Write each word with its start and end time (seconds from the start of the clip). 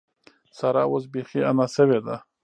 سارا 0.57 0.81
اوس 0.89 1.03
بېخي 1.11 1.39
انا 1.49 1.65
شوې 1.75 1.99
ده. 2.05 2.15